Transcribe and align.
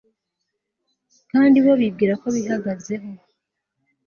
kandi 1.31 1.57
bo 1.63 1.73
bibwiraga 1.79 2.19
ko 2.23 2.27
bihagazeho 2.35 3.07